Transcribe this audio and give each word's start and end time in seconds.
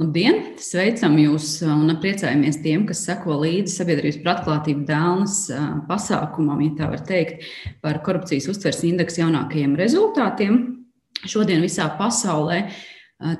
Labdien! 0.00 0.54
Sveicam 0.56 1.18
jūs 1.20 1.58
un 1.68 1.90
priecājamies 2.00 2.56
tiem, 2.64 2.86
kas 2.88 3.02
seko 3.04 3.34
līdzi 3.42 3.74
sabiedrības 3.74 4.16
pratklātību 4.22 4.86
dēlnes 4.88 5.34
pasākumam, 5.90 6.62
ja 6.64 6.70
tā 6.78 6.88
var 6.88 7.02
teikt, 7.04 7.44
par 7.84 7.98
korupcijas 8.06 8.46
uztveres 8.48 8.80
indeksa 8.88 9.20
jaunākajiem 9.26 9.74
rezultātiem. 9.76 10.56
Šodien 11.28 11.60
visā 11.60 11.90
pasaulē 11.98 12.62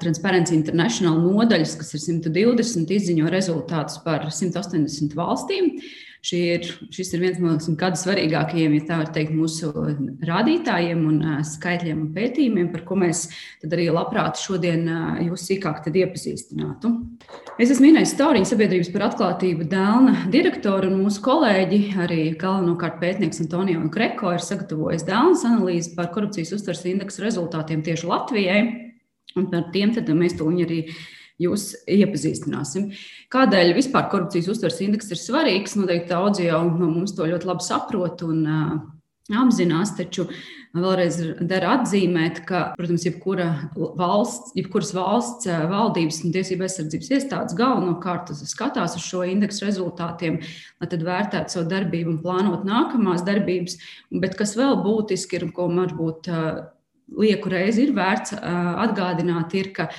Transparency 0.03 0.53
International 0.59 1.17
nodaļas, 1.23 1.79
kas 1.81 1.95
ir 1.97 2.05
120, 2.05 2.93
izziņo 2.93 3.33
rezultātus 3.33 3.97
par 4.05 4.29
180 4.29 5.17
valstīm. 5.17 5.73
Ir, 6.21 6.67
šis 6.93 7.15
ir 7.17 7.23
viens 7.23 7.39
no 7.41 7.55
gada 7.81 7.97
svarīgākajiem, 7.97 8.75
ja 8.77 8.83
tā 8.91 8.97
var 9.01 9.09
teikt, 9.15 9.33
mūsu 9.33 9.71
rādītājiem 10.29 10.99
un 11.09 11.23
skaitļiem 11.49 12.03
un 12.03 12.11
pētījumiem, 12.13 12.67
par 12.75 12.83
ko 12.85 12.99
mēs 13.01 13.23
arī 13.65 13.87
labprāt 13.89 14.37
šodien 14.37 14.85
jūs 15.25 15.47
sīkāk 15.49 15.89
iepazīstinātu. 15.89 16.91
Es 17.57 17.73
esmu 17.73 17.89
minējis 17.89 18.13
Tauriņu 18.19 18.51
sabiedrības 18.51 18.91
par 18.93 19.07
atklātību 19.09 19.65
Dēlna 19.73 20.27
direktoru 20.35 20.91
un 20.93 21.01
mūsu 21.07 21.25
kolēģi, 21.25 21.81
arī 22.05 22.21
galvenokārt 22.41 23.01
pētnieks 23.01 23.41
Antonio 23.47 23.81
Kreko, 23.93 24.35
ir 24.37 24.45
sagatavojis 24.45 25.07
Dēlnas 25.09 25.47
analīzi 25.49 25.95
par 25.97 26.13
korupcijas 26.13 26.53
uztveres 26.59 26.85
indeksu 26.91 27.25
rezultātiem 27.25 27.81
tieši 27.87 28.13
Latvijai. 28.13 28.61
Un 29.39 29.49
par 29.49 29.71
tiem 29.73 29.95
mēs 29.95 30.37
to 30.37 30.53
arī 30.53 30.83
jūs 31.41 31.73
iepazīstināsim. 31.89 32.91
Kādēļ 33.33 33.75
vispār 33.79 34.09
korupcijas 34.13 34.51
uztveres 34.53 34.81
indeks 34.85 35.13
ir 35.13 35.21
svarīgs? 35.21 35.77
Noteikti 35.79 36.13
daudzi 36.13 36.49
jau 36.51 36.65
no 36.69 36.91
mums 36.91 37.17
to 37.17 37.29
ļoti 37.29 37.49
labi 37.49 37.67
saprot 37.67 38.25
un 38.27 38.43
uh, 38.45 38.73
apzinās, 39.39 39.95
taču 39.99 40.27
vēlreiz 40.75 41.19
der 41.51 41.65
atzīmēt, 41.67 42.43
ka, 42.47 42.63
protams, 42.79 43.05
jebkura 43.07 43.49
valsts, 43.99 44.53
jebkuras 44.59 44.93
valsts 44.95 45.49
valdības 45.71 46.21
un 46.27 46.35
tiesība 46.35 46.67
aizsardzības 46.67 47.11
iestādes 47.17 47.57
galvenokārt 47.59 48.33
skatās 48.39 48.97
uz 48.99 49.07
šo 49.07 49.25
indeksu 49.27 49.67
rezultātiem, 49.67 50.41
lai 50.81 50.91
tad 50.91 51.07
vērtētu 51.07 51.57
savu 51.57 51.71
darbību 51.71 52.15
un 52.15 52.21
plānot 52.23 52.67
nākamās 52.69 53.25
darbības. 53.27 53.81
Bet 54.23 54.39
kas 54.39 54.57
vēl 54.59 54.79
būtiski 54.85 55.41
ir, 55.41 55.49
ko 55.55 55.69
varbūt 55.73 56.31
lieku 57.19 57.51
reizi 57.51 57.89
ir 57.89 57.95
vērts 57.97 58.37
atgādināt, 58.39 59.55
ir, 59.59 59.73
ka 59.75 59.91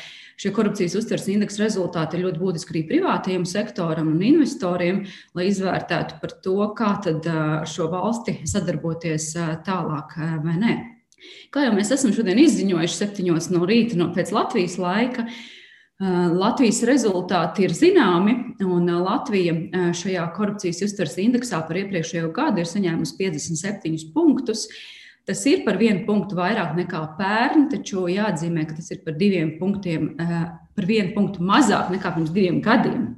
Šie 0.41 0.49
korupcijas 0.55 0.95
uztveres 0.97 1.27
indeksa 1.29 1.61
rezultāti 1.61 2.17
ir 2.17 2.23
ļoti 2.25 2.39
būtiski 2.41 2.73
arī 2.73 2.81
privātajam 2.89 3.43
sektoram 3.45 4.07
un 4.09 4.23
investoriem, 4.25 5.03
lai 5.37 5.43
izvērtētu 5.51 6.17
par 6.17 6.31
to, 6.41 6.55
kā 6.79 6.95
tad 7.05 7.27
šo 7.69 7.91
valsti 7.91 8.39
sadarboties 8.49 9.27
tālāk 9.67 10.15
vai 10.17 10.55
nē. 10.63 10.73
Kā 11.53 11.67
jau 11.67 11.75
mēs 11.75 11.91
esam 11.93 12.13
šodien 12.15 12.41
izziņojuši 12.41 12.97
septiņos 12.97 13.51
no 13.53 13.67
rīta 13.69 13.99
no 13.99 14.07
pēc 14.15 14.31
Latvijas 14.33 14.79
laika, 14.81 15.27
Latvijas 16.01 16.79
rezultāti 16.89 17.67
ir 17.67 17.75
zināmi, 17.77 18.33
un 18.65 18.89
Latvija 19.03 19.53
šajā 19.93 20.23
korupcijas 20.33 20.81
uztveres 20.87 21.19
indeksā 21.21 21.61
par 21.67 21.77
iepriekšējo 21.83 22.31
gadu 22.33 22.63
ir 22.63 22.71
saņēmusi 22.71 23.13
57 23.21 24.09
punktus. 24.15 24.65
Tas 25.29 25.43
ir 25.45 25.61
par 25.65 25.77
vienu 25.77 26.01
punktu 26.07 26.35
vairāk 26.35 26.73
nekā 26.79 27.01
pērn, 27.19 27.67
taču 27.71 28.07
jāatzīmē, 28.09 28.65
ka 28.67 28.77
tas 28.79 28.89
ir 28.91 29.03
par 29.05 29.13
diviem 29.19 29.55
punktiem, 29.59 30.15
eh, 30.19 30.45
par 30.75 30.85
vienu 30.89 31.13
punktu 31.13 31.45
mazāk 31.45 31.91
nekā 31.93 32.15
pirms 32.15 32.33
diviem 32.33 32.61
gadiem. 32.61 33.15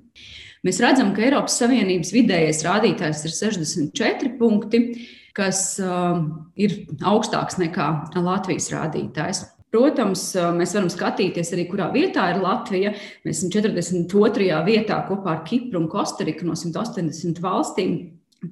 Mēs 0.63 0.79
redzam, 0.79 1.13
ka 1.15 1.23
Eiropas 1.23 1.57
Savienības 1.59 2.13
vidējais 2.15 2.63
rādītājs 2.63 3.25
ir 3.27 3.31
64 3.35 4.37
punkti, 4.39 5.07
kas 5.35 5.79
uh, 5.81 6.21
ir 6.55 6.85
augstāks 7.01 7.57
nekā 7.59 7.87
Latvijas 8.15 8.69
rādītājs. 8.71 9.41
Protams, 9.73 10.27
eh, 10.37 10.51
mēs 10.53 10.75
varam 10.77 10.89
skatīties 10.93 11.49
arī, 11.55 11.65
kurā 11.71 11.87
vietā 11.91 12.27
ir 12.29 12.41
Latvija. 12.43 12.93
Mēs 13.25 13.39
esam 13.41 13.49
42. 13.55 14.59
vietā 14.67 14.99
kopā 15.07 15.33
ar 15.33 15.43
Kipru 15.47 15.81
un 15.81 15.89
Kostariku 15.89 16.45
no 16.45 16.53
180 16.53 17.41
valstīm. 17.41 17.95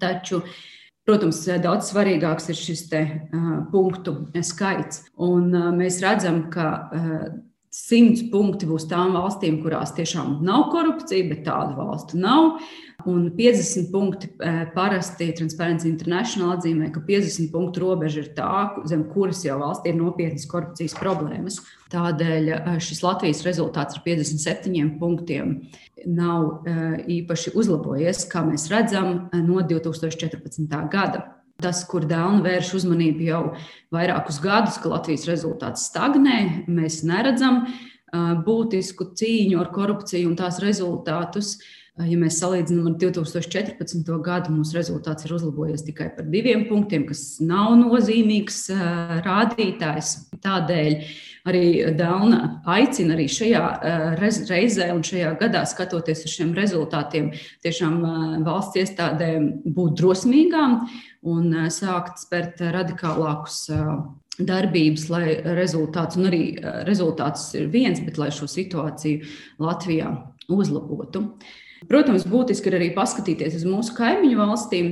Taču 0.02 0.42
Protams, 1.08 1.40
daudz 1.64 1.90
svarīgāks 1.90 2.52
ir 2.54 2.58
šis 2.60 2.84
te, 2.92 3.02
uh, 3.34 3.54
punktu 3.72 4.14
skaits. 4.46 5.06
Un, 5.18 5.50
uh, 5.50 5.72
mēs 5.74 5.98
redzam, 6.04 6.44
ka 6.54 6.68
uh, 6.94 7.24
100 7.72 8.26
punkti 8.34 8.68
būs 8.68 8.84
tām 8.92 9.14
valstīm, 9.16 9.62
kurās 9.64 9.94
tiešām 9.96 10.42
nav 10.44 10.66
korupcija, 10.74 11.24
bet 11.30 11.46
tādu 11.46 11.78
valstu 11.78 12.20
nav. 12.20 12.58
Un 13.08 13.30
50 13.34 13.88
punkti 13.94 14.28
parasti 14.76 15.30
Transparency 15.38 15.88
International 15.90 16.58
atzīmē, 16.58 16.92
ka 16.94 17.02
50 17.08 17.48
punktu 17.54 17.86
robeža 17.86 18.26
ir 18.26 18.30
tā, 18.38 18.52
zem 18.92 19.08
kuras 19.14 19.46
jau 19.48 19.56
valstī 19.64 19.94
ir 19.94 19.98
nopietnas 19.98 20.46
korupcijas 20.52 20.98
problēmas. 21.00 21.62
Tādēļ 21.96 22.52
šis 22.84 23.02
Latvijas 23.08 23.42
rezultāts 23.48 23.98
ar 23.98 24.04
57 24.06 25.00
punktiem 25.00 25.62
nav 26.12 26.68
īpaši 27.08 27.56
uzlabojies, 27.56 28.28
kā 28.30 28.44
mēs 28.46 28.68
redzam, 28.74 29.30
no 29.32 29.64
2014. 29.64 30.68
gada. 30.92 31.41
Tas, 31.62 31.84
kur 31.90 32.06
Dēlna 32.10 32.42
vērš 32.46 32.74
uzmanību 32.82 33.28
jau 33.28 33.42
vairākus 33.94 34.40
gadus, 34.44 34.80
ka 34.82 34.92
Latvijas 34.92 35.28
rezultāts 35.30 35.88
stagnē, 35.92 36.66
mēs 36.72 37.02
neredzam 37.08 37.66
būtisku 38.46 39.12
cīņu 39.16 39.60
ar 39.62 39.70
korupciju 39.76 40.32
un 40.32 40.36
tās 40.40 40.60
rezultātus. 40.64 41.60
Ja 42.00 42.16
mēs 42.16 42.38
salīdzinām 42.40 42.86
ar 42.88 42.94
2014. 43.02 44.08
gadu, 44.24 44.54
mūsu 44.56 44.78
rezultāts 44.78 45.26
ir 45.28 45.34
uzlabojies 45.36 45.84
tikai 45.84 46.08
par 46.16 46.30
diviem 46.32 46.64
punktiem, 46.70 47.04
kas 47.10 47.42
nav 47.44 47.74
nozīmīgs 47.82 48.62
rādītājs. 49.26 50.14
Tādēļ 50.42 50.96
arī 51.52 51.64
Dāna 52.00 52.40
aicina 52.72 53.18
arī 53.18 53.28
šajā 53.30 53.64
reizē 54.22 54.88
un 54.96 55.04
šajā 55.04 55.34
gadā, 55.42 55.66
skatoties 55.68 56.24
uz 56.26 56.36
šiem 56.38 56.54
rezultātiem, 56.56 57.34
tiešām 57.66 58.00
valsts 58.48 58.80
iestādēm 58.86 59.50
būt 59.68 60.00
drosmīgām 60.00 60.78
un 61.28 61.56
sākt 61.76 62.24
spērt 62.24 62.64
radikālākus 62.72 63.66
darbības, 64.40 65.10
lai 65.12 65.26
rezultāts, 65.60 66.16
un 66.18 66.32
arī 66.32 66.46
rezultāts 66.88 67.50
ir 67.60 67.68
viens, 67.74 68.00
bet 68.00 68.16
lai 68.18 68.32
šo 68.34 68.48
situāciju 68.50 69.28
Latvijā 69.62 70.16
uzlabotu. 70.48 71.28
Protams, 71.90 72.28
būtiski 72.30 72.70
ir 72.70 72.78
arī 72.78 72.90
paskatīties 72.94 73.58
uz 73.58 73.66
mūsu 73.66 73.96
kaimiņu 73.98 74.38
valstīm, 74.38 74.90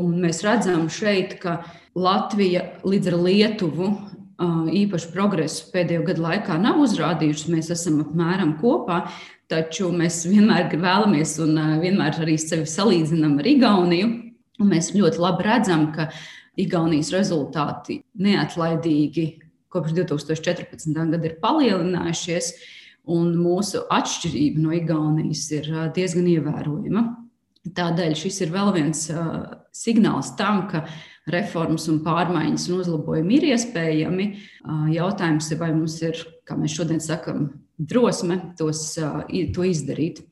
un 0.00 0.16
mēs 0.24 0.42
redzam 0.46 0.88
šeit, 0.92 1.38
ka 1.42 1.60
Latvija 1.96 2.64
līdz 2.84 3.12
ar 3.12 3.18
Lietuvu 3.22 3.90
īpašu 4.76 5.12
progresu 5.14 5.70
pēdējo 5.72 6.02
gadu 6.10 6.24
laikā 6.26 6.58
nav 6.60 6.82
uzrādījuši. 6.84 7.52
Mēs 7.54 7.70
esam 7.72 8.02
apmēram 8.04 8.56
kopā, 8.60 9.06
taču 9.48 9.88
mēs 9.94 10.24
vienmēr 10.28 10.68
vēlamies 10.74 11.38
un 11.44 11.56
vienmēr 11.80 12.20
arī 12.26 12.36
sevi 12.40 12.66
salīdzinām 12.68 13.38
ar 13.40 13.48
Igauniju. 13.48 14.12
Un 14.60 14.72
mēs 14.72 14.92
ļoti 14.96 15.20
labi 15.20 15.46
redzam, 15.46 15.90
ka 15.94 16.10
Igaunijas 16.60 17.12
rezultāti 17.12 18.02
neatlaidīgi 18.16 19.26
kopš 19.72 19.92
2014. 19.96 20.96
gada 21.12 21.28
ir 21.28 21.36
palielinājušies 21.42 22.52
un 23.06 23.34
mūsu 23.38 23.84
atšķirība 23.92 24.62
no 24.62 24.74
Igaunijas 24.74 25.44
ir 25.54 25.70
diezgan 25.96 26.26
ievērojama. 26.32 27.04
Tādēļ 27.76 28.14
šis 28.14 28.40
ir 28.44 28.52
vēl 28.54 28.72
viens 28.76 29.06
signāls 29.74 30.32
tam, 30.38 30.66
ka 30.70 30.84
reformas 31.30 31.88
un 31.90 32.02
pārmaiņas 32.04 32.68
un 32.70 32.82
uzlabojumi 32.84 33.38
ir 33.38 33.48
iespējami. 33.52 34.26
Jautājums 34.94 35.50
ir, 35.50 35.58
vai 35.62 35.72
mums 35.74 35.98
ir, 36.06 36.20
kā 36.46 36.58
mēs 36.58 36.76
šodien 36.78 37.02
sakam, 37.02 37.48
drosme 37.76 38.38
tos, 38.58 38.84
to 38.94 39.66
izdarīt. 39.66 40.22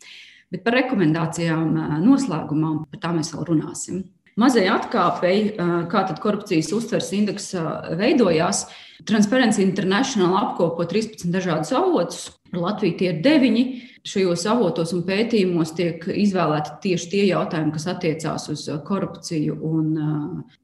Bet 0.55 0.63
par 0.63 0.77
rekomendācijām 0.79 1.75
noslēgumā 2.05 2.77
par 2.93 3.03
tām 3.03 3.19
mēs 3.19 3.33
vēl 3.34 3.49
runāsim. 3.51 4.05
Mazai 4.39 4.65
atkāpei, 4.71 5.55
kā 5.91 6.01
tad 6.09 6.19
korupcijas 6.23 6.73
uztveres 6.75 7.13
indeks 7.15 7.53
veidojās, 7.99 8.65
Transparency 9.07 9.63
International 9.63 10.39
apkopo 10.41 10.87
13 10.91 11.31
dažādus 11.34 11.75
avotus. 11.75 12.25
Par 12.54 12.62
Latviju 12.62 12.94
tie 13.00 13.10
ir 13.10 13.20
deviņi. 13.25 13.65
Šajos 14.04 14.44
avotos 14.53 14.92
un 14.95 15.01
pētījumos 15.06 15.72
tiek 15.74 16.04
izvēlēti 16.12 16.74
tieši 16.84 17.09
tie 17.10 17.22
jautājumi, 17.30 17.72
kas 17.74 17.86
attiecās 17.91 18.47
uz 18.53 18.66
korupciju 18.86 19.56
un, 19.65 19.95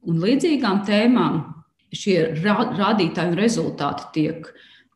un 0.07 0.21
līdzīgām 0.21 0.83
tēmām. 0.87 1.41
Šie 1.91 2.19
rādītāji 2.39 3.33
un 3.33 3.35
rezultāti 3.35 4.07
tiek 4.15 4.47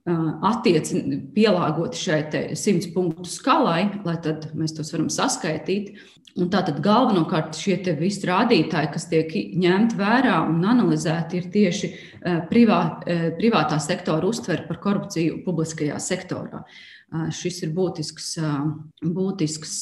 attieci, 0.06 1.02
pielāgoti 1.34 1.98
šai 1.98 2.20
simts 2.58 2.90
punktu 2.94 3.30
skalai, 3.30 3.88
lai 4.06 4.18
tad 4.22 4.52
mēs 4.58 4.76
tos 4.78 4.94
varam 4.94 5.10
saskaitīt. 5.10 5.96
Un 6.36 6.50
tātad 6.52 6.82
galvenokārt 6.84 7.56
šie 7.56 7.78
visi 7.96 8.28
rādītāji, 8.28 8.90
kas 8.92 9.06
tiek 9.08 9.30
ņemti 9.56 9.96
vērā 9.96 10.42
un 10.50 10.66
analizēti, 10.68 11.40
ir 11.40 11.46
tieši 11.54 11.92
privā, 12.50 12.80
privātā 13.40 13.80
sektora 13.80 14.28
uztvere 14.28 14.68
par 14.68 14.82
korupciju 14.84 15.40
publiskajā 15.46 15.96
sektorā. 16.04 16.66
Šis 17.14 17.62
ir 17.64 17.70
būtisks, 17.72 18.32
būtisks, 19.16 19.74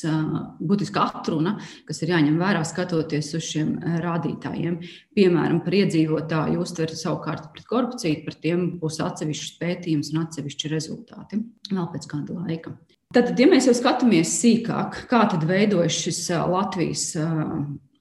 būtiska 0.60 1.06
atruna, 1.08 1.56
kas 1.88 2.04
ir 2.04 2.12
jāņem 2.12 2.36
vērā 2.38 2.62
skatoties 2.68 3.32
uz 3.40 3.48
šiem 3.48 3.72
rādītājiem. 4.04 4.76
Piemēram, 5.16 5.62
par 5.66 5.78
iedzīvotāju 5.80 6.62
uztveri 6.62 7.00
savukārt 7.00 7.48
pret 7.56 7.70
korupciju, 7.70 8.26
par 8.28 8.38
tiem 8.44 8.68
būs 8.82 9.00
atsevišķs 9.08 9.56
pētījums 9.62 10.12
un 10.14 10.26
atsevišķi 10.26 10.74
rezultāti 10.76 11.42
vēl 11.72 11.88
pēc 11.96 12.10
kāda 12.12 12.38
laika. 12.44 12.76
Tad, 13.14 13.32
ja 13.40 13.48
mēs 13.50 13.70
jau 13.70 13.76
skatāmies 13.78 14.36
sīkāk, 14.42 15.04
kā 15.10 15.24
tad 15.32 15.48
veidojas 15.48 15.96
šis 16.04 16.22
Latvijas 16.50 17.12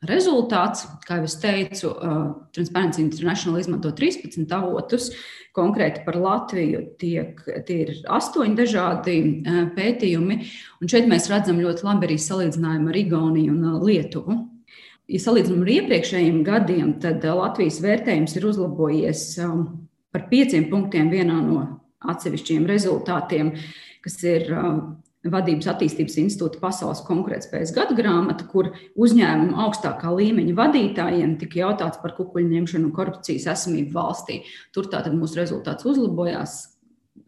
rezultāts, 0.08 0.86
kā 1.06 1.20
jau 1.20 1.28
es 1.28 1.36
teicu, 1.40 1.92
Transparency 2.56 3.04
International 3.04 3.60
izmanto 3.60 3.92
13 3.94 4.50
avotus. 4.56 5.12
Konkrēti 5.52 6.00
par 6.06 6.16
Latviju 6.16 6.80
tiek, 7.00 7.42
tie 7.68 7.74
ir 7.84 7.90
astoņi 8.08 8.56
dažādi 8.56 9.16
pētījumi, 9.76 10.38
un 10.80 10.88
šeit 10.88 11.10
mēs 11.10 11.28
redzam 11.28 11.60
ļoti 11.60 11.84
labi 11.84 12.08
arī 12.08 12.16
salīdzinājumu 12.24 12.88
ar 12.88 12.98
Igauniju 13.02 13.52
un 13.52 13.82
Lietuvu. 13.84 14.38
Ja 15.12 15.20
salīdzinām 15.20 15.66
ar 15.66 15.72
iepriekšējiem 15.74 16.40
gadiem, 16.46 16.94
tad 17.02 17.26
Latvijas 17.26 17.82
vērtējums 17.84 18.38
ir 18.38 18.48
uzlabojies 18.48 19.26
par 20.12 20.26
pieciem 20.30 20.70
punktiem 20.70 21.12
vienā 21.12 21.36
no 21.44 21.66
atsevišķiem 22.08 22.64
rezultātiem, 22.70 23.52
kas 24.02 24.16
ir 24.24 24.48
Vadības 25.22 25.68
attīstības 25.70 26.16
institūta 26.18 26.58
pasaules 26.58 27.04
konkurētspējas 27.06 27.70
gadu 27.76 27.94
grāmata, 27.94 28.42
kur 28.50 28.72
uzņēmumu 28.98 29.54
augstākā 29.64 30.10
līmeņa 30.18 30.54
vadītājiem 30.58 31.36
tika 31.38 31.60
jautāts 31.60 32.00
par 32.02 32.16
kukuļu 32.16 32.48
ņemšanu 32.50 32.88
un 32.88 32.94
korupcijas 32.96 33.46
esamību 33.52 33.94
valstī. 33.94 34.40
Tur 34.74 34.88
tātad 34.90 35.14
mūsu 35.14 35.38
rezultāts 35.38 35.86
uzlabojās. 35.86 36.56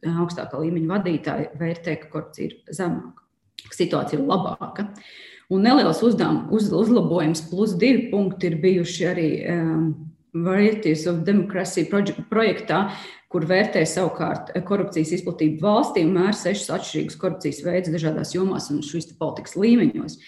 Augstākā 0.04 0.58
līmeņa 0.64 0.90
vadītāji 0.90 1.46
vērtē, 1.60 1.94
ka 2.00 2.10
korupcija 2.16 2.50
ir 2.50 2.74
zemāka, 2.74 3.22
ka 3.62 3.78
situācija 3.78 4.18
ir 4.18 4.26
labāka. 4.26 4.88
Un 5.54 5.62
neliels 5.62 6.02
uzdevums, 6.02 6.48
uz, 6.56 6.72
uzlabojums, 6.74 7.44
plus 7.52 7.76
divi 7.78 8.08
punkti 8.10 8.50
ir 8.50 8.58
bijuši 8.64 9.06
arī 9.12 9.28
um, 9.54 9.86
Varieties 10.34 11.06
of 11.06 11.22
Democracy 11.22 11.84
projektā, 11.86 12.88
kur 13.34 13.44
vērtē 13.50 13.82
savukārt 13.90 14.52
korupcijas 14.68 15.10
izplatību 15.16 15.58
valstī 15.64 16.04
un 16.06 16.14
mēra 16.14 16.36
sešus 16.38 16.70
atšķirīgus 16.76 17.18
korupcijas 17.18 17.64
veidus 17.66 17.96
dažādās 17.96 18.34
jomās 18.36 18.70
un 18.70 18.78
šīs 18.86 19.10
politikas 19.18 19.56
līmeņos. 19.58 20.20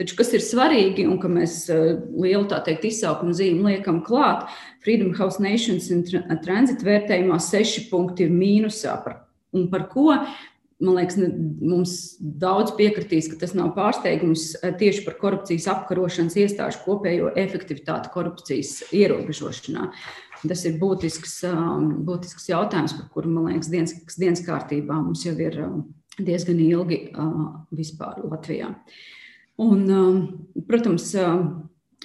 Taču, 0.00 0.16
kas 0.18 0.32
ir 0.34 0.42
svarīgi 0.42 1.04
un 1.06 1.20
ka 1.22 1.28
mēs 1.30 1.58
eh, 1.70 1.92
lielu 2.18 2.48
tā 2.50 2.62
teikt 2.66 2.88
izsaukumu 2.88 3.36
zīmi 3.36 3.68
liekam 3.68 4.00
klāt, 4.06 4.48
Freedom 4.82 5.12
House 5.20 5.42
Nations 5.44 5.90
un 5.94 6.02
Transit 6.42 6.82
vērtējumā 6.82 7.36
seši 7.38 7.86
punkti 7.92 8.26
ir 8.26 8.32
mīnusā. 8.34 8.96
Par, 9.04 9.20
un 9.54 9.68
par 9.70 9.86
ko? 9.92 10.08
Man 10.82 10.96
liekas, 10.98 11.18
mums 11.62 11.92
daudz 12.18 12.72
piekritīs, 12.74 13.28
ka 13.30 13.38
tas 13.38 13.52
nav 13.54 13.70
pārsteigums 13.76 14.48
eh, 14.58 14.72
tieši 14.74 15.04
par 15.06 15.14
korupcijas 15.20 15.68
apkarošanas 15.70 16.34
iestāžu 16.42 16.80
kopējo 16.82 17.30
efektivitāti 17.38 18.10
korupcijas 18.14 18.80
ierobežošanā. 18.90 19.90
Tas 20.44 20.64
ir 20.68 20.74
būtisks, 20.80 21.38
um, 21.48 21.86
būtisks 22.04 22.50
jautājums, 22.50 22.96
par 22.98 23.06
kuru, 23.14 23.30
man 23.32 23.52
liekas, 23.52 23.70
dienas, 23.72 23.94
dienas 24.18 24.42
kārtībā 24.44 24.98
mums 24.98 25.22
jau 25.24 25.32
ir 25.40 25.60
um, 25.62 25.78
diezgan 26.18 26.58
ilgi 26.60 27.04
uh, 27.14 27.62
vispār 27.72 28.18
Latvijā. 28.26 28.74
Un, 29.62 29.86
um, 29.94 30.18
protams, 30.68 31.06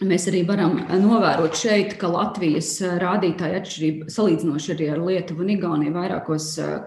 mēs 0.05 0.29
arī 0.29 0.45
varam 0.47 0.77
novērot 1.01 1.57
šeit, 1.57 1.97
ka 1.99 2.13
Latvijas 2.13 2.75
rādītāja 3.01 3.63
atšķirība 3.63 4.13
salīdzinoši 4.13 4.75
arī 4.75 4.93
ar 4.93 5.03
Lietuvu 5.09 5.43
un 5.43 5.53
Igauniju 5.57 5.97
vairākos 5.97 6.51
uh, 6.61 6.77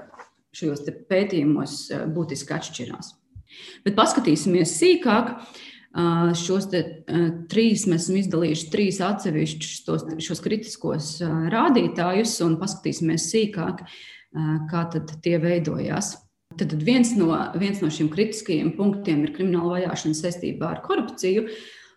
šajos 0.56 0.86
pētījumos 1.10 1.76
uh, 1.92 2.06
būtiski 2.12 2.56
atšķirās. 2.56 3.12
Bet 3.84 3.98
paskatīsimies 3.98 4.78
sīkāk. 4.80 5.36
Šos 6.40 6.70
trīs 7.52 7.82
mēs 7.84 8.06
esam 8.06 8.16
izdalījuši 8.16 8.68
trīs 8.72 9.00
atsevišķus 9.04 9.82
tos, 9.84 10.06
šos 10.24 10.40
kritiskos 10.40 11.08
rādītājus 11.52 12.38
un 12.46 12.56
paskatīsimies 12.62 13.26
sīkāk, 13.28 13.82
kā 14.70 14.86
tie 14.96 15.34
veidojās. 15.42 16.14
Tad 16.56 16.72
viens 16.84 17.12
no, 17.16 17.30
viens 17.60 17.80
no 17.84 17.90
šiem 17.92 18.08
kritiskajiem 18.12 18.72
punktiem 18.76 19.26
ir 19.26 19.34
krimināla 19.36 19.78
vajāšana 19.82 20.16
saistībā 20.16 20.72
ar 20.72 20.82
korupciju. 20.84 21.46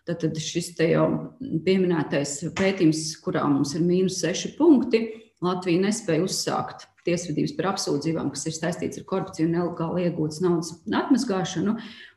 Tad, 0.06 0.20
tad 0.22 0.36
šis 0.38 0.74
te 0.78 0.92
jau 0.92 1.06
pieminētais 1.40 2.38
pētījums, 2.56 3.00
kurā 3.24 3.42
mums 3.50 3.72
ir 3.74 3.82
mīnus 3.82 4.20
seši 4.22 4.52
punkti, 4.60 5.02
Latvija 5.44 5.82
nespēja 5.84 6.24
uzsākt 6.24 6.86
tiesvedības 7.06 7.54
par 7.58 7.70
apsūdzībām, 7.74 8.30
kas 8.32 8.46
ir 8.48 8.56
saistīts 8.56 9.00
ar 9.00 9.06
korupciju 9.08 9.50
nelegāli 9.50 10.06
iegūtas 10.06 10.40
naudas 10.42 10.72
atmazgāšanu 10.88 11.76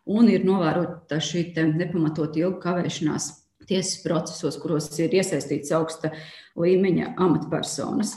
un 0.09 0.31
ir 0.31 0.47
novērota 0.47 1.19
šī 1.21 1.49
nepamatot 1.75 2.37
ilga 2.39 2.61
kavēšanās 2.63 3.29
tiesas 3.69 3.99
procesos, 4.01 4.57
kuros 4.61 4.89
ir 4.97 5.13
iesaistīts 5.13 5.73
augsta 5.75 6.13
līmeņa 6.59 7.13
amatpersonas. 7.21 8.15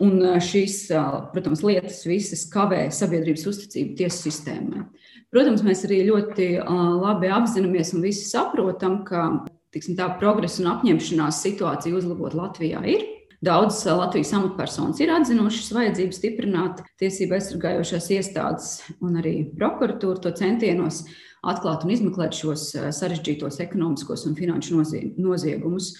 Un 0.00 0.16
šīs, 0.40 0.86
protams, 1.34 1.60
lietas 1.60 2.00
visas 2.08 2.46
kavē 2.48 2.86
sabiedrības 2.94 3.44
uzticību 3.50 3.98
tiesu 3.98 4.30
sistēmai. 4.30 4.86
Protams, 5.30 5.60
mēs 5.62 5.84
arī 5.86 6.00
ļoti 6.08 6.46
labi 6.64 7.28
apzināmies 7.30 7.92
un 7.94 8.06
visi 8.08 8.24
saprotam, 8.24 9.02
ka 9.04 9.44
tiksim, 9.74 9.98
tā 10.00 10.08
progresa 10.18 10.64
un 10.64 10.72
apņemšanās 10.72 11.42
situācija 11.44 12.00
uzlabot 12.00 12.34
Latvijā 12.34 12.80
ir. 12.88 13.04
Daudzas 13.40 13.86
Latvijas 13.96 14.34
amatpersonas 14.36 14.98
ir 15.00 15.10
atzinušas 15.16 15.70
vajadzību 15.72 16.12
stiprināt 16.12 16.82
tiesību 17.00 17.38
aizsargājošās 17.38 18.08
iestādes 18.12 18.66
un 19.00 19.16
arī 19.16 19.32
prokuratūru 19.56 20.20
to 20.26 20.32
centienos 20.36 21.06
atklāt 21.40 21.86
un 21.86 21.94
izmeklēt 21.94 22.36
šos 22.36 22.66
eh, 22.76 22.88
sarežģītos 22.92 23.62
ekonomiskos 23.64 24.26
un 24.28 24.36
finanšu 24.36 24.82
noziegumus. 25.16 25.94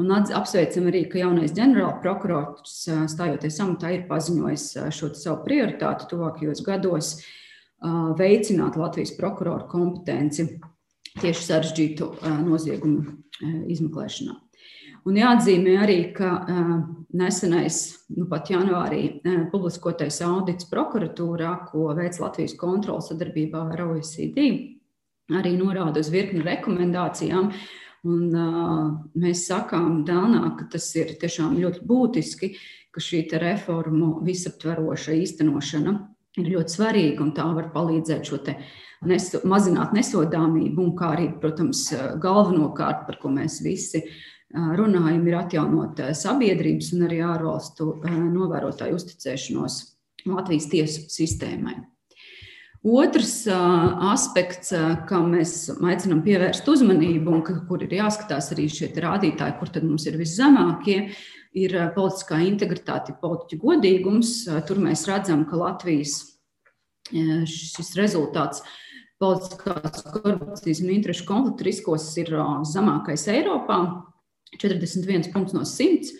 Un 0.00 0.12
apsveicam 0.12 0.88
arī, 0.90 1.06
ka 1.08 1.20
jaunais 1.20 1.52
ģenerālprokurors, 1.56 2.78
eh, 2.88 3.04
stājoties 3.12 3.60
amatā, 3.64 3.92
ir 3.92 4.08
paziņojis 4.08 4.66
eh, 4.80 4.88
šo 4.96 5.12
savu 5.12 5.42
prioritāti 5.44 6.08
tuvākajos 6.14 6.64
gados 6.64 7.18
veicināt 8.16 8.78
Latvijas 8.80 9.12
prokuroru 9.18 9.68
kompetenci 9.68 10.46
tieši 11.20 11.44
sarežģītu 11.44 12.08
noziegumu 12.48 13.18
izmeklēšanā. 13.68 14.38
Un 15.06 15.14
jāatzīmē 15.20 15.76
arī, 15.84 15.98
ka 16.16 16.30
nesenais, 17.14 17.78
nu 18.16 18.26
pat 18.30 18.50
janvārī, 18.50 19.20
publiskotais 19.52 20.18
audits 20.26 20.66
prokuratūrā, 20.70 21.52
ko 21.68 21.92
veids 21.94 22.18
Latvijas 22.18 22.56
kontrola 22.58 23.04
sadarbībā 23.06 23.68
ar 23.76 23.84
OECD, 23.86 24.48
arī 25.30 25.54
norāda 25.58 26.02
uz 26.02 26.10
virkni 26.10 26.42
rekomendācijām. 26.46 27.52
Un, 28.06 28.26
uh, 28.38 28.90
mēs 29.18 29.48
sakām, 29.48 30.04
Dānā, 30.06 30.52
ka 30.58 30.68
tas 30.76 30.84
ir 30.94 31.16
tiešām 31.18 31.56
ļoti 31.58 31.80
būtiski, 31.86 32.50
ka 32.94 33.02
šī 33.02 33.24
reformu 33.42 34.20
visaptveroša 34.26 35.16
īstenošana 35.24 35.94
ir 36.38 36.52
ļoti 36.52 36.76
svarīga 36.76 37.24
un 37.24 37.32
tā 37.34 37.48
var 37.56 37.72
palīdzēt 37.74 38.30
šo 38.30 38.38
neso, 39.10 39.40
mazināt 39.48 39.96
nesodāmību 39.96 40.84
un 40.84 40.94
kā 40.94 41.16
arī, 41.16 41.26
protams, 41.42 41.88
galvenokārt, 42.22 43.08
par 43.08 43.18
ko 43.18 43.32
mēs 43.34 43.58
visi 43.64 44.04
uh, 44.04 44.14
runājam, 44.54 45.26
ir 45.26 45.36
atjaunot 45.40 46.00
sabiedrības 46.14 46.92
un 46.94 47.08
arī 47.08 47.20
ārvalstu 47.26 47.90
novērotāju 48.06 48.96
uzticēšanos 49.00 49.82
Latvijas 50.26 50.70
tiesu 50.70 51.06
sistēmai. 51.10 51.76
Otrs 52.86 53.48
aspekts, 53.50 54.70
kam 55.08 55.32
mēs 55.34 55.64
aicinām 55.74 56.20
pievērst 56.22 56.68
uzmanību, 56.70 57.32
un 57.34 57.42
kur 57.66 57.82
ir 57.82 57.96
jāskatās 57.98 58.52
arī 58.54 58.68
šie 58.70 58.92
rādītāji, 58.94 59.56
kur 59.58 59.72
tad 59.74 59.86
mums 59.88 60.06
ir 60.06 60.18
viszemākie, 60.20 60.98
ir 61.58 61.74
politiskā 61.96 62.38
integritāte, 62.46 63.16
politiķa 63.18 63.58
godīgums. 63.64 64.32
Tur 64.68 64.78
mēs 64.84 65.06
redzam, 65.10 65.42
ka 65.50 65.58
Latvijas 65.58 66.20
šis 67.10 67.94
rezultāts 67.98 68.62
politiskās 69.18 70.04
korupcijas 70.12 70.82
un 70.84 70.92
interešu 70.94 71.26
konfliktu 71.26 71.66
riskos 71.66 72.06
ir 72.22 72.34
zemākais 72.70 73.26
Eiropā. 73.34 73.80
41 74.54 75.32
punkts 75.34 75.56
no 75.56 75.64
100. 75.66 76.14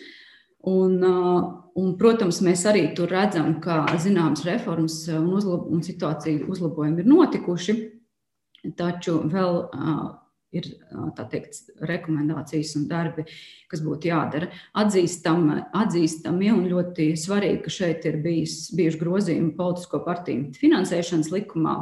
Un, 0.67 0.97
uh, 1.05 1.43
un, 1.79 1.93
protams, 1.99 2.41
mēs 2.43 2.65
arī 2.67 2.89
tur 2.97 3.11
redzam, 3.13 3.53
ka 3.63 3.85
zināmas 4.01 4.43
reformas 4.47 4.99
un, 5.13 5.29
uzlab 5.37 5.67
un 5.71 5.83
situācija 5.85 6.47
uzlabojumi 6.49 7.03
ir 7.03 7.07
notikuši, 7.07 7.75
taču 8.75 9.21
vēl 9.31 9.61
uh, 9.63 10.07
ir 10.57 10.67
uh, 10.91 11.11
teikt, 11.29 11.71
rekomendācijas 11.87 12.73
un 12.79 12.87
darbi, 12.89 13.27
kas 13.71 13.83
būtu 13.85 14.09
jādara. 14.09 14.49
Atzīstam, 14.81 15.49
atzīstami 15.77 16.51
un 16.51 16.65
ļoti 16.71 17.11
svarīgi, 17.19 17.61
ka 17.63 17.73
šeit 17.77 18.07
ir 18.09 18.19
bijis, 18.25 18.65
bijuši 18.75 19.01
grozījumi 19.03 19.53
politisko 19.59 20.01
partiju 20.07 20.51
finansēšanas 20.57 21.31
likumā. 21.35 21.77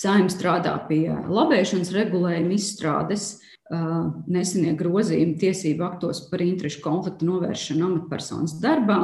Saimnes 0.00 0.36
strādā 0.36 0.74
pie 0.88 1.06
labēšanas 1.12 1.92
regulējuma 1.92 2.56
izstrādes, 2.56 3.30
nesenie 3.70 4.74
grozījumi 4.78 5.36
tiesību 5.38 5.84
aktos 5.86 6.24
par 6.30 6.42
interešu 6.42 6.82
konfliktu 6.82 7.28
novēršanu 7.28 7.86
amatpersonas 7.86 8.56
darbā 8.62 9.00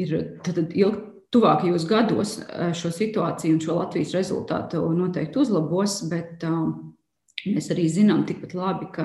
ir 0.00 0.16
ilgi. 0.50 1.06
Tuvākajos 1.30 1.84
gados 1.86 2.30
šo 2.74 2.88
situāciju 2.90 3.54
un 3.54 3.60
šo 3.62 3.76
Latvijas 3.76 4.16
rezultātu 4.16 4.80
noteikti 4.98 5.38
uzlabos, 5.38 6.00
bet 6.10 6.42
mēs 6.42 7.68
arī 7.70 7.84
zinām 7.86 8.24
tikpat 8.26 8.56
labi, 8.58 8.88
ka 8.90 9.04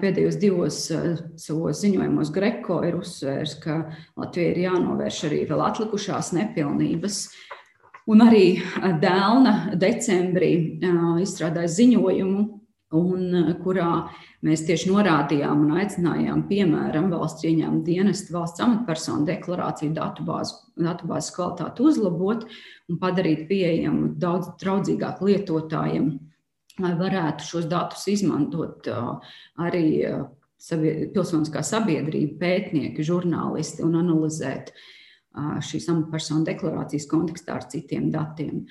pēdējos 0.00 0.38
divos 0.40 0.78
savos 0.88 1.82
ziņojumos 1.82 2.32
Greko 2.32 2.78
ir 2.88 2.96
uzsvērs, 2.96 3.58
ka 3.60 3.76
Latvijai 4.16 4.54
ir 4.54 4.62
jānovērš 4.62 5.18
arī 5.28 5.42
vēl 5.50 5.66
atlikušās 5.66 6.32
nepilnības, 6.38 7.20
Un 8.04 8.20
arī 8.20 8.58
Dēlna 9.00 9.78
decembrī 9.80 10.50
izstrādāja 11.24 11.70
ziņojumu, 11.72 12.42
un 12.96 13.54
kurā 13.62 13.90
mēs 14.44 14.66
tieši 14.68 14.90
norādījām 14.92 15.64
un 15.66 15.78
aicinājām, 15.82 16.44
piemēram, 16.50 17.10
valsts 17.12 17.46
ieņēmuma 17.48 17.84
dienestu, 17.86 18.36
valsts 18.36 18.62
amatpersonu 18.64 19.26
deklarāciju 19.28 19.96
datubāzes 19.96 20.64
datubāzes 20.80 21.32
kvalitāti 21.34 21.84
uzlabot 21.86 22.46
un 22.90 23.00
padarīt 23.00 23.46
pieejamu 23.50 24.14
daudz 24.20 24.50
draudzīgāk 24.62 25.22
lietotājiem, 25.24 26.08
lai 26.82 26.94
varētu 26.98 27.46
šos 27.46 27.68
datus 27.70 28.06
izmantot 28.10 28.88
arī 29.62 29.86
pilsoniskā 31.14 31.62
sabiedrība, 31.66 32.38
pētnieki, 32.40 33.06
žurnālisti 33.06 33.84
un 33.86 33.98
analizēt 34.00 34.72
šīs 35.34 35.88
amatpersonu 35.90 36.44
deklarācijas 36.46 37.08
kontekstā 37.10 37.56
ar 37.58 37.66
citiem 37.70 38.06
datiem. 38.14 38.62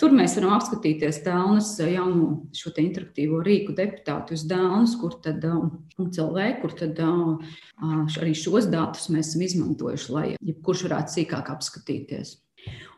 Tur 0.00 0.12
mēs 0.12 0.36
varam 0.36 0.52
apskatīties 0.58 1.22
Dēlnes 1.24 1.70
jauno 1.88 2.28
šo 2.56 2.72
te 2.76 2.84
interaktīvo 2.84 3.40
rīku 3.46 3.72
deputātu 3.78 4.36
uz 4.36 4.44
Dēlnes, 4.50 4.98
kur 5.00 5.16
tad 5.24 5.40
CLV, 5.42 6.46
kur 6.60 6.76
tad 6.76 7.00
arī 7.00 8.34
šos 8.36 8.68
datus 8.72 9.08
mēs 9.14 9.32
esam 9.32 9.46
izmantojuši, 9.48 10.12
lai 10.12 10.26
jebkurš 10.36 10.86
varētu 10.88 11.16
sīkāk 11.16 11.52
apskatīties. 11.56 12.36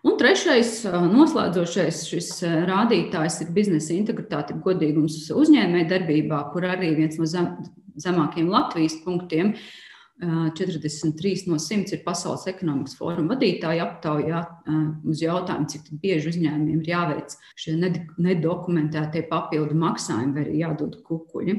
Un 0.04 0.18
trešais, 0.20 0.82
noslēdzošais 0.84 2.02
šis 2.10 2.28
rādītājs 2.68 3.38
ir 3.46 3.54
biznesa 3.56 3.94
integritāte, 3.94 4.58
godīgums 4.66 5.22
uzņēmē 5.32 5.86
darbībā, 5.88 6.42
kur 6.52 6.66
arī 6.68 6.90
viens 6.98 7.16
no 7.16 7.24
zem, 7.30 7.54
zemākajiem 7.96 8.50
Latvijas 8.52 8.98
punktiem 9.06 9.54
43 10.22 11.48
no 11.50 11.58
100 11.58 11.96
ir 11.96 12.02
Pasaules 12.04 12.46
ekonomikas 12.46 12.94
fóruma 12.94 13.34
vadītāja 13.34 13.82
aptaujā 13.88 14.42
uz 15.10 15.22
jautājumu, 15.24 15.66
cik 15.72 15.90
bieži 16.02 16.30
uzņēmumiem 16.30 16.84
ir 16.84 16.90
jāveic 16.92 17.34
šie 17.58 17.74
nedokumentētie 18.22 19.24
papildu 19.30 19.74
maksājumi 19.74 20.36
vai 20.38 20.60
jādod 20.60 21.00
kukuļi. 21.06 21.56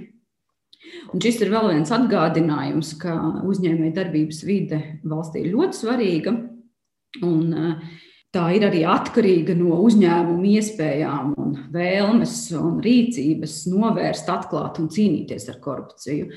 Un 1.12 1.22
šis 1.22 1.42
ir 1.42 1.52
vēl 1.52 1.72
viens 1.74 1.92
atgādinājums, 1.94 2.96
ka 3.02 3.14
uzņēmēja 3.44 3.98
darbības 4.00 4.42
vide 4.48 4.82
valstī 5.04 5.44
ir 5.44 5.54
ļoti 5.56 5.82
svarīga. 5.82 6.36
Un, 7.26 7.54
tā 8.36 8.50
ir 8.56 8.66
arī 8.68 8.84
atkarīga 8.88 9.56
no 9.58 9.80
uzņēmuma 9.86 10.50
iespējām 10.58 11.36
un 11.40 11.56
vēlmes 11.74 12.36
un 12.60 12.82
rīcības 12.84 13.62
novērst, 13.72 14.32
atklāt 14.32 14.82
un 14.84 14.92
cīnīties 14.92 15.50
ar 15.54 15.62
korupciju. 15.64 16.30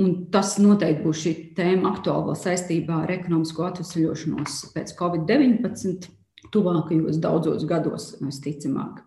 Un 0.00 0.14
tas 0.32 0.54
noteikti 0.62 1.04
būs 1.04 1.20
šī 1.24 1.32
tēma 1.56 1.90
aktuāla 1.92 2.36
saistībā 2.38 3.02
ar 3.04 3.12
ekonomisko 3.12 3.66
atvesļošanos 3.68 4.58
pēc 4.72 4.94
Covid-19 4.96 6.08
tuvākajos 6.52 7.20
daudzos 7.22 7.66
gados, 7.68 8.12
visticamāk. 8.22 9.02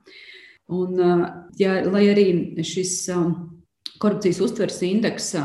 Un, 0.76 1.02
ja, 1.60 1.80
lai 1.90 2.06
arī 2.10 2.28
šis 2.66 2.94
korupcijas 4.02 4.42
uztveres 4.46 4.80
indeksa 4.86 5.44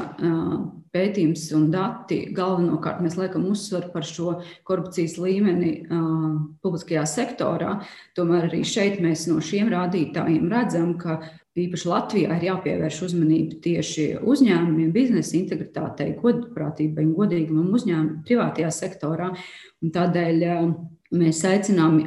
pētījums 0.90 1.44
un 1.54 1.68
dati 1.70 2.22
galvenokārt 2.34 3.02
mēs 3.04 3.16
liekam 3.20 3.44
uzsvaru 3.50 3.92
par 3.92 4.06
šo 4.06 4.38
korupcijas 4.66 5.18
līmeni 5.22 5.74
publiskajā 6.64 7.04
sektorā, 7.06 7.76
tomēr 8.18 8.48
arī 8.48 8.64
šeit 8.66 8.98
mēs 9.04 9.28
no 9.30 9.38
šiem 9.44 9.70
rādītājiem 9.72 10.48
redzam, 10.50 10.96
ka 10.98 11.20
īpaši 11.58 11.88
Latvijā 11.90 12.36
ir 12.36 12.46
jāpievērš 12.46 13.00
uzmanība 13.08 13.58
tieši 13.64 14.06
uzņēmumiem, 14.22 14.92
biznesa 14.94 15.34
integritātei, 15.38 16.12
godprātībai 16.20 17.06
un 17.08 17.16
godīgumam 17.16 17.72
uzņēmumam 17.74 18.22
privātajā 18.28 18.70
sektorā. 18.74 19.32
Un 19.82 19.94
tādēļ 19.94 20.44
mēs 21.18 21.42
aicinām 21.48 21.98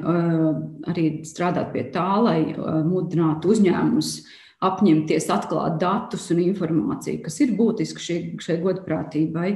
arī 0.90 1.08
strādāt 1.28 1.74
pie 1.74 1.90
tā, 1.92 2.08
lai 2.24 2.40
mudinātu 2.88 3.52
uzņēmumus 3.52 4.16
apņemties 4.64 5.28
atklāt 5.34 5.80
datus 5.82 6.30
un 6.32 6.40
informāciju, 6.46 7.26
kas 7.26 7.42
ir 7.44 7.58
būtiski 7.58 8.06
šai, 8.06 8.20
šai 8.40 8.62
godprātībai. 8.64 9.50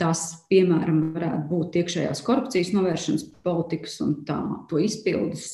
Tas, 0.00 0.20
piemēram, 0.48 1.12
varētu 1.12 1.42
būt 1.50 1.74
iekšējās 1.82 2.22
korupcijas 2.24 2.70
novēršanas 2.72 3.26
politikas 3.44 3.98
un 4.00 4.14
tā, 4.24 4.38
to 4.70 4.80
izpildes 4.80 5.50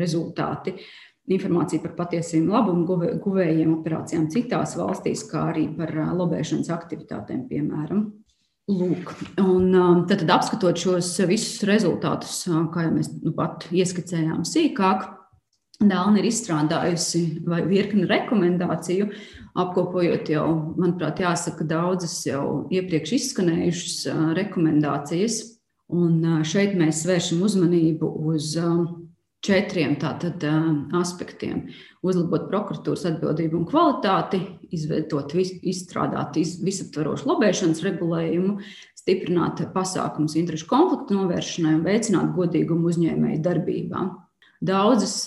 rezultāti 0.00 0.78
informācija 1.30 1.82
par 1.84 1.94
patiesiem 1.98 2.48
labumu 2.50 2.98
guvējiem 3.24 3.76
operācijām 3.78 4.26
citās 4.32 4.76
valstīs, 4.78 5.24
kā 5.30 5.50
arī 5.52 5.68
par 5.76 5.92
lobēšanas 6.18 6.72
aktivitātēm, 6.74 7.46
piemēram. 7.50 8.08
Lūk, 8.70 9.14
un 9.42 9.72
tad, 10.06 10.20
tad 10.20 10.30
apskatot 10.30 10.78
šos 10.78 11.08
visus 11.26 11.64
rezultātus, 11.66 12.44
kā 12.46 12.84
jau 12.86 12.92
mēs 12.94 13.08
nu 13.24 13.32
pat 13.34 13.66
ieskicējām 13.74 14.44
sīkāk, 14.46 15.08
Dāna 15.80 16.18
ir 16.20 16.26
izstrādājusi 16.28 17.22
virkni 17.70 18.02
rekomendāciju, 18.04 19.06
apkopojot 19.56 20.28
jau, 20.28 20.44
manuprāt, 20.76 21.22
jāsaka, 21.24 21.64
daudzas 21.64 22.18
jau 22.26 22.66
iepriekš 22.68 23.14
izskanējušas 23.16 24.34
rekomendācijas. 24.36 25.38
Un 25.90 26.44
šeit 26.46 26.76
mēs 26.78 27.00
vēršam 27.08 27.40
uzmanību 27.48 28.10
uz 28.28 28.52
četriem 29.44 29.96
tātad, 30.00 30.42
aspektiem. 30.96 31.66
Uzlabot 32.04 32.46
prokuratūras 32.50 33.06
atbildību 33.10 33.60
un 33.60 33.66
kvalitāti, 33.68 34.40
izveidot, 34.72 35.34
izstrādāt 35.36 36.38
visaptvarošu 36.40 37.28
lobēšanas 37.28 37.84
regulējumu, 37.84 38.58
stiprināt 39.00 39.62
pasākumus 39.74 40.36
interešu 40.36 40.68
konfliktu 40.68 41.16
novēršanai 41.16 41.78
un 41.78 41.86
veicināt 41.86 42.34
godīgumu 42.36 42.90
uzņēmēju 42.92 43.40
darbībā. 43.44 44.04
Daudzas 44.60 45.22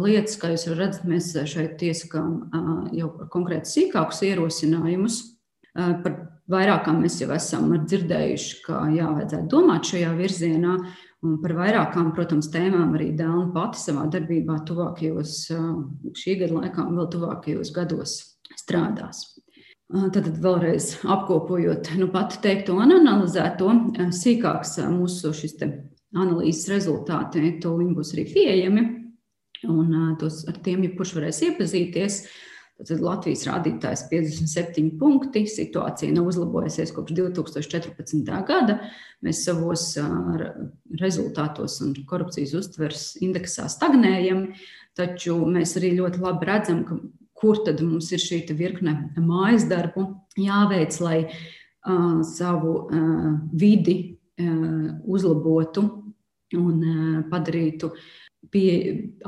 lietas, 0.00 0.38
kā 0.40 0.54
jūs 0.54 0.64
redzat, 0.72 1.04
mēs 1.08 1.34
šeit 1.52 1.82
iesakām 1.84 2.48
jau 2.96 3.10
konkrēti 3.28 3.68
sīkākus 3.74 4.22
ierosinājumus. 4.30 5.18
Par 5.76 6.14
vairākām 6.48 7.02
mēs 7.04 7.18
jau 7.20 7.28
esam 7.36 7.68
dzirdējuši, 7.84 8.62
ka 8.64 8.86
jāvajadzētu 8.96 9.50
domāt 9.52 9.92
šajā 9.92 10.14
virzienā. 10.16 10.78
Un 11.26 11.40
par 11.42 11.50
vairākām, 11.58 12.12
protams, 12.14 12.46
tēmām 12.52 12.92
arī 12.94 13.08
Dēlna 13.18 13.48
pati 13.54 13.80
savā 13.80 14.04
darbībā 14.12 14.60
tuvākajos, 14.68 15.32
šī 16.14 16.36
gada 16.44 16.60
laikā 16.60 16.84
un 16.84 17.00
vēl 17.00 17.08
tuvākajos 17.10 17.72
gados 17.74 18.12
strādās. 18.54 19.24
Tad 19.88 20.28
vēlreiz 20.44 20.92
apkopojot 21.08 21.90
nu, 21.98 22.10
pati 22.12 22.38
teikto 22.44 22.76
un 22.78 22.94
analizēto, 23.00 23.72
sīkāks 24.14 24.76
mūsu 24.92 25.32
šis 25.34 25.56
analīzes 25.64 26.68
rezultāti 26.70 27.56
tūlīt 27.62 27.96
būs 27.96 28.14
arī 28.14 28.26
pieejami. 28.28 28.84
Un 29.66 29.90
tos, 30.20 30.44
ar 30.46 30.60
tiem 30.62 30.84
jebkurš 30.86 31.16
varēs 31.16 31.42
iepazīties. 31.48 32.20
Tad 32.78 33.00
Latvijas 33.02 33.42
rādītājs 33.48 34.04
57 34.06 34.92
punkti. 35.00 35.42
Situācija 35.50 36.14
nav 36.14 36.28
uzlabojusies 36.30 36.92
kopš 36.94 37.16
2014. 37.18 38.28
gada. 38.46 38.76
Mēs 39.26 39.40
savos 39.48 39.90
rezultātos 41.00 41.80
un 41.82 41.96
korupcijas 42.06 42.54
uztveres 42.60 43.08
indeksā 43.24 43.66
stagnējam, 43.72 44.52
taču 44.98 45.40
mēs 45.50 45.74
arī 45.80 45.96
ļoti 45.96 46.22
labi 46.22 46.46
redzam, 46.46 46.84
ka, 46.86 47.00
kur 47.38 47.58
tad 47.66 47.82
mums 47.82 48.12
ir 48.14 48.22
šī 48.22 48.44
virkne 48.54 48.94
mājas 49.26 49.66
darbu 49.66 50.06
jāveic, 50.38 51.00
lai 51.02 51.18
uh, 51.26 52.22
savu 52.30 52.76
uh, 52.84 53.26
vidi 53.58 53.98
uh, 54.06 54.94
uzlabotu 55.02 55.88
un 56.54 57.26
padarītu 57.28 57.90
pie, 58.52 58.70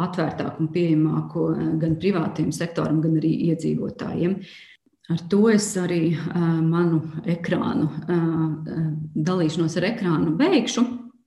atvērtāku 0.00 0.64
un 0.64 0.70
pieejamāku 0.74 1.46
gan 1.82 1.96
privātiem 2.00 2.50
sektoram, 2.54 3.00
gan 3.04 3.18
arī 3.20 3.32
iedzīvotājiem. 3.50 4.36
Ar 5.10 5.22
to 5.30 5.40
es 5.50 5.66
arī 5.80 6.14
manu 6.62 7.00
ekrānu, 7.26 7.88
dalīšanos 9.14 9.76
ar 9.80 9.88
ekrānu 9.88 10.36
beigšu. 10.38 10.84